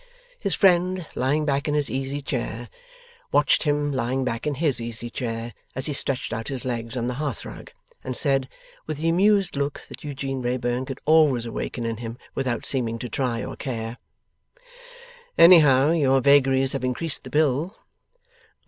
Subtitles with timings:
[0.39, 2.69] His friend, lying back in his easy chair,
[3.31, 7.05] watched him lying back in his easy chair, as he stretched out his legs on
[7.05, 7.69] the hearth rug,
[8.03, 8.49] and said,
[8.87, 13.09] with the amused look that Eugene Wrayburn could always awaken in him without seeming to
[13.09, 13.97] try or care:
[15.37, 17.75] 'Anyhow, your vagaries have increased the bill.